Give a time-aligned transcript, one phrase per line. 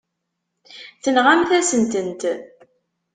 [1.03, 2.21] Tenɣamt-asen-tent.